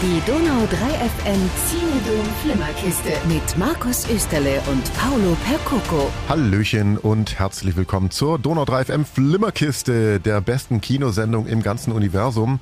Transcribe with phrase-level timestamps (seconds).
[0.00, 0.76] Die Donau 3
[1.08, 6.08] FM Zinedom Flimmerkiste mit Markus Österle und Paolo Percoco.
[6.28, 12.60] Hallöchen und herzlich willkommen zur Donau 3 FM Flimmerkiste, der besten Kinosendung im ganzen Universum.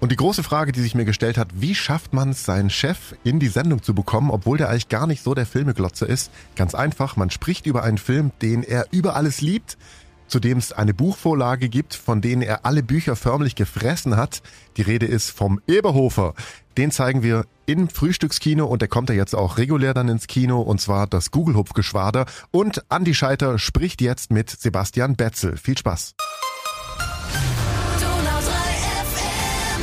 [0.00, 3.14] Und die große Frage, die sich mir gestellt hat, wie schafft man es, seinen Chef
[3.24, 6.30] in die Sendung zu bekommen, obwohl der eigentlich gar nicht so der Filmeglotzer ist?
[6.54, 9.78] Ganz einfach, man spricht über einen Film, den er über alles liebt,
[10.26, 14.42] zu dem es eine Buchvorlage gibt, von denen er alle Bücher förmlich gefressen hat.
[14.76, 16.34] Die Rede ist vom Eberhofer.
[16.76, 20.60] Den zeigen wir im Frühstückskino und der kommt ja jetzt auch regulär dann ins Kino
[20.60, 22.26] und zwar das Gugelhupfgeschwader.
[22.50, 25.56] Und Andi Scheiter spricht jetzt mit Sebastian Betzel.
[25.56, 26.14] Viel Spaß.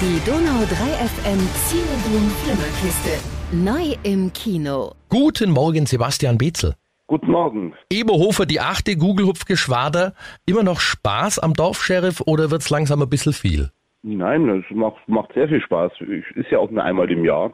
[0.02, 3.12] Die Donau 3 FM Zinedom Flimmerkiste.
[3.52, 4.96] Neu im Kino.
[5.10, 6.76] Guten Morgen, Sebastian Betzel.
[7.08, 7.73] Guten Morgen.
[7.90, 10.13] Eberhofer, die achte Gugelhupfgeschwader.
[10.46, 13.71] Immer noch Spaß am Dorfscheriff oder wird's langsam ein bisschen viel?
[14.04, 15.91] Nein, es macht, macht sehr viel Spaß.
[16.02, 17.54] Ich, ist ja auch nur einmal im Jahr.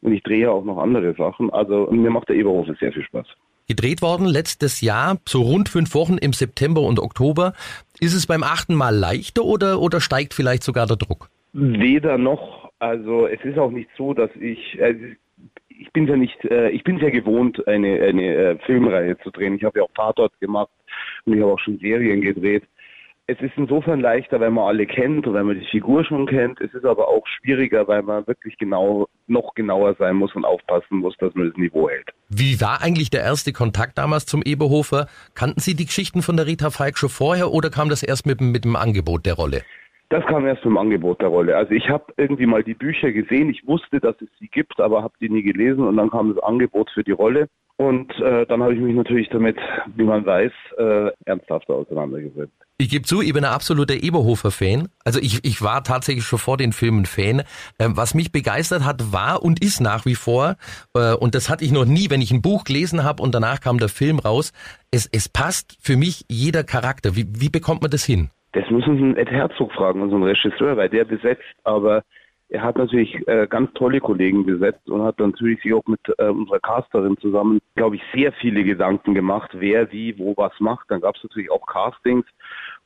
[0.00, 1.50] Und ich drehe ja auch noch andere Sachen.
[1.50, 3.26] Also mir macht der Eberhofer sehr viel Spaß.
[3.66, 7.54] Gedreht worden letztes Jahr, so rund fünf Wochen im September und Oktober.
[7.98, 11.30] Ist es beim achten Mal leichter oder, oder steigt vielleicht sogar der Druck?
[11.54, 12.70] Weder noch.
[12.78, 15.16] Also es ist auch nicht so, dass ich, äh,
[15.68, 19.54] ich bin ja nicht, äh, ich bin sehr gewohnt, eine, eine äh, Filmreihe zu drehen.
[19.54, 20.70] Ich habe ja auch Tatort gemacht
[21.24, 22.64] und ich habe auch schon Serien gedreht.
[23.26, 26.60] Es ist insofern leichter, wenn man alle kennt und wenn man die Figur schon kennt.
[26.60, 30.98] Es ist aber auch schwieriger, weil man wirklich genau, noch genauer sein muss und aufpassen
[30.98, 32.10] muss, dass man das Niveau hält.
[32.28, 35.06] Wie war eigentlich der erste Kontakt damals zum Eberhofer?
[35.34, 38.42] Kannten Sie die Geschichten von der Rita Falk schon vorher oder kam das erst mit,
[38.42, 39.62] mit dem Angebot der Rolle?
[40.10, 41.56] Das kam erst im Angebot der Rolle.
[41.56, 43.48] Also ich habe irgendwie mal die Bücher gesehen.
[43.48, 45.86] Ich wusste, dass es sie gibt, aber habe die nie gelesen.
[45.86, 47.48] Und dann kam das Angebot für die Rolle.
[47.76, 49.56] Und äh, dann habe ich mich natürlich damit,
[49.96, 52.52] wie man weiß, äh, ernsthafter auseinandergesetzt.
[52.78, 54.88] Ich gebe zu, ich bin ein absoluter Eberhofer-Fan.
[55.04, 57.42] Also ich, ich war tatsächlich schon vor den Filmen Fan.
[57.80, 60.56] Ähm, was mich begeistert hat, war und ist nach wie vor,
[60.94, 63.60] äh, und das hatte ich noch nie, wenn ich ein Buch gelesen habe und danach
[63.60, 64.52] kam der Film raus,
[64.92, 67.16] es, es passt für mich jeder Charakter.
[67.16, 68.30] Wie, wie bekommt man das hin?
[68.52, 72.02] Das müssen Sie Ed Herzog fragen, unseren Regisseur, weil der besetzt, aber
[72.54, 76.28] er hat natürlich äh, ganz tolle Kollegen besetzt und hat natürlich sich auch mit äh,
[76.28, 80.88] unserer Casterin zusammen, glaube ich, sehr viele Gedanken gemacht, wer wie wo was macht.
[80.88, 82.24] Dann gab es natürlich auch Castings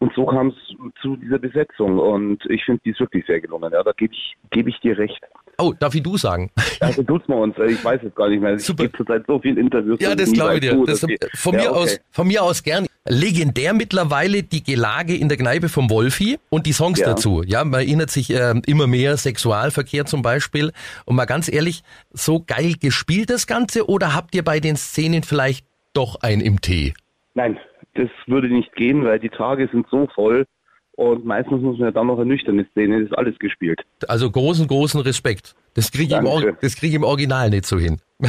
[0.00, 0.54] und so kam es
[1.02, 3.72] zu dieser Besetzung und ich finde, die ist wirklich sehr gelungen.
[3.72, 5.18] Ja, da gebe ich, gebe ich dir recht.
[5.60, 6.52] Oh, darf ich du sagen?
[6.78, 7.56] Also tut's mal uns.
[7.58, 8.56] Ich weiß es gar nicht mehr.
[8.60, 8.84] Super.
[8.84, 9.98] Ich gebe zurzeit so viele Interviews.
[10.00, 10.80] Ja, das glaube ich dir.
[10.86, 11.04] Das,
[11.34, 11.78] von, ja, mir okay.
[11.78, 12.86] aus, von mir aus gern.
[13.08, 17.06] Legendär mittlerweile die Gelage in der Kneipe vom Wolfi und die Songs ja.
[17.06, 17.42] dazu.
[17.44, 20.70] Ja, man erinnert sich äh, immer mehr Sexualverkehr zum Beispiel.
[21.06, 21.82] Und mal ganz ehrlich,
[22.12, 26.60] so geil gespielt das Ganze oder habt ihr bei den Szenen vielleicht doch ein im
[26.60, 26.94] Tee?
[27.34, 27.58] Nein,
[27.98, 30.46] das würde nicht gehen, weil die Tage sind so voll.
[30.92, 33.82] Und meistens muss man ja dann noch eine nüchterne Szene, das ist alles gespielt.
[34.08, 35.54] Also großen, großen Respekt.
[35.74, 38.00] Das kriege ich, im, krieg ich im Original nicht so hin.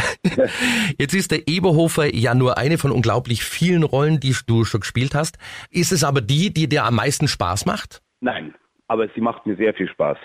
[0.99, 5.15] Jetzt ist der Eberhofer ja nur eine von unglaublich vielen Rollen, die du schon gespielt
[5.15, 5.39] hast.
[5.71, 8.03] Ist es aber die, die dir am meisten Spaß macht?
[8.21, 8.53] Nein,
[8.87, 10.17] aber sie macht mir sehr viel Spaß.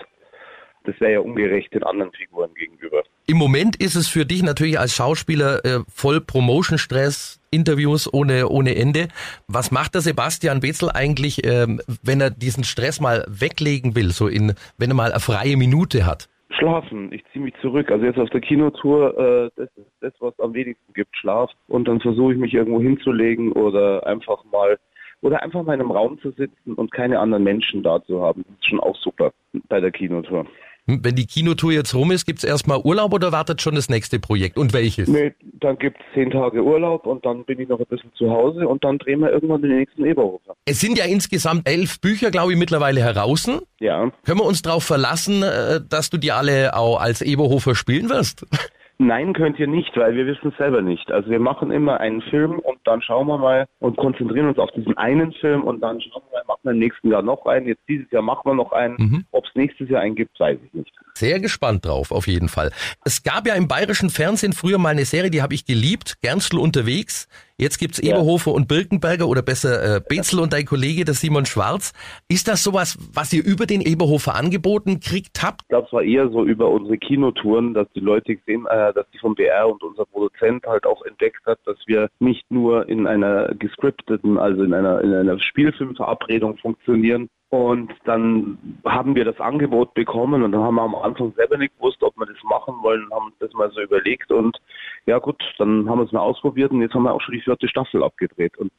[0.83, 3.01] Das wäre ja ungerecht den anderen Figuren gegenüber.
[3.25, 8.75] Im Moment ist es für dich natürlich als Schauspieler äh, voll Promotion-Stress, Interviews ohne, ohne
[8.75, 9.07] Ende.
[9.47, 14.27] Was macht der Sebastian Betzel eigentlich, ähm, wenn er diesen Stress mal weglegen will, so
[14.27, 16.29] in, wenn er mal eine freie Minute hat?
[16.51, 17.11] Schlafen.
[17.11, 17.91] Ich ziehe mich zurück.
[17.91, 21.51] Also jetzt auf der Kinotour, äh, das ist das, was am wenigsten gibt, Schlaf.
[21.67, 24.77] Und dann versuche ich mich irgendwo hinzulegen oder einfach mal
[25.21, 28.43] oder einfach mal in einem Raum zu sitzen und keine anderen Menschen da zu haben.
[28.47, 29.31] Das ist schon auch super
[29.69, 30.45] bei der Kinotour.
[30.87, 33.89] Hm, wenn die Kinotour jetzt rum ist, gibt es erstmal Urlaub oder wartet schon das
[33.89, 34.57] nächste Projekt?
[34.57, 35.07] Und welches?
[35.07, 38.29] Nee, dann gibt es zehn Tage Urlaub und dann bin ich noch ein bisschen zu
[38.29, 40.55] Hause und dann drehen wir irgendwann den nächsten Eberhofer.
[40.65, 43.49] Es sind ja insgesamt elf Bücher, glaube ich, mittlerweile heraus.
[43.79, 44.11] Ja.
[44.25, 48.45] Können wir uns darauf verlassen, äh, dass du die alle auch als Eberhofer spielen wirst?
[48.97, 51.11] Nein, könnt ihr nicht, weil wir wissen es selber nicht.
[51.11, 54.71] Also wir machen immer einen Film und dann schauen wir mal und konzentrieren uns auf
[54.71, 57.67] diesen einen Film und dann schauen wir mal, machen wir im nächsten Jahr noch einen.
[57.67, 58.95] Jetzt dieses Jahr machen wir noch einen.
[58.97, 59.25] Mhm.
[59.31, 60.91] Ob nächstes Jahr einen gibt, weiß ich nicht.
[61.17, 62.71] Sehr gespannt drauf, auf jeden Fall.
[63.05, 66.59] Es gab ja im bayerischen Fernsehen früher mal eine Serie, die habe ich geliebt, Gernstel
[66.59, 67.29] unterwegs.
[67.57, 68.11] Jetzt gibt's ja.
[68.11, 71.93] Eberhofer und Birkenberger oder besser äh, Bezel und dein Kollege, der Simon Schwarz.
[72.27, 75.61] Ist das sowas, was ihr über den Eberhofer angeboten kriegt habt?
[75.61, 79.09] Ich glaube, es war eher so über unsere Kinotouren, dass die Leute sehen, äh, dass
[79.11, 83.07] die vom BR und unser Produzent halt auch entdeckt hat, dass wir nicht nur in
[83.07, 89.93] einer gescripteten, also in einer, in einer Spielfilmverabredung funktionieren, und dann haben wir das Angebot
[89.93, 93.09] bekommen und dann haben wir am Anfang selber nicht gewusst, ob wir das machen wollen,
[93.11, 94.57] haben das mal so überlegt und
[95.05, 97.41] ja gut, dann haben wir es mal ausprobiert und jetzt haben wir auch schon die
[97.41, 98.57] vierte Staffel abgedreht.
[98.57, 98.71] Und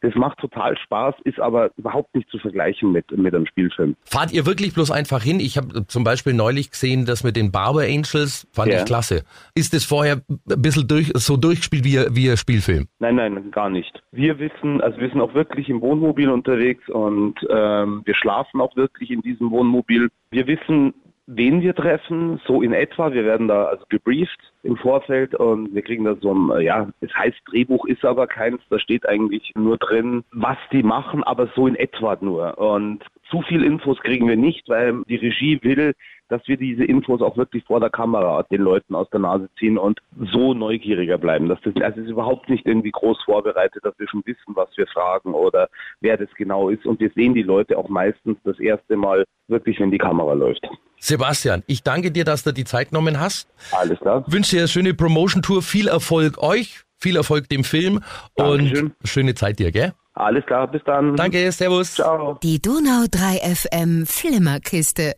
[0.00, 3.94] das macht total Spaß, ist aber überhaupt nicht zu vergleichen mit, mit einem Spielfilm.
[4.04, 5.38] Fahrt ihr wirklich bloß einfach hin?
[5.38, 8.78] Ich habe zum Beispiel neulich gesehen, das mit den Barber Angels, fand ja.
[8.78, 9.24] ich klasse.
[9.54, 12.88] Ist es vorher ein bisschen durch, so durchgespielt wie, wie ein Spielfilm?
[12.98, 14.02] Nein, nein, gar nicht.
[14.10, 18.76] Wir wissen, also wir sind auch wirklich im Wohnmobil unterwegs und ähm, wir schlafen auch
[18.76, 20.10] wirklich in diesem Wohnmobil.
[20.30, 20.94] Wir wissen,
[21.28, 23.12] wen wir treffen, so in etwa.
[23.12, 27.14] Wir werden da also gebrieft im Vorfeld und wir kriegen da so ein, ja, es
[27.14, 31.66] heißt Drehbuch, ist aber keins, da steht eigentlich nur drin, was die machen, aber so
[31.66, 32.58] in etwa nur.
[32.58, 35.94] Und zu viel Infos kriegen wir nicht, weil die Regie will,
[36.28, 39.78] dass wir diese Infos auch wirklich vor der Kamera den Leuten aus der Nase ziehen
[39.78, 40.00] und
[40.32, 41.48] so neugieriger bleiben.
[41.48, 44.68] Dass das, also es ist überhaupt nicht irgendwie groß vorbereitet, dass wir schon wissen, was
[44.76, 45.68] wir fragen oder
[46.00, 46.86] wer das genau ist.
[46.86, 50.66] Und wir sehen die Leute auch meistens das erste Mal wirklich, wenn die Kamera läuft.
[51.00, 53.48] Sebastian, ich danke dir, dass du die Zeit genommen hast.
[53.72, 54.24] Alles klar.
[54.26, 58.00] Wünsche dir eine schöne Promotion-Tour, viel Erfolg euch, viel Erfolg dem Film
[58.36, 58.86] Dankeschön.
[58.86, 59.92] und schöne Zeit dir, gell?
[60.18, 61.14] Alles klar, bis dann.
[61.14, 61.94] Danke, Servus.
[61.94, 62.38] Ciao.
[62.42, 65.14] Die Donau 3 FM Flimmerkiste.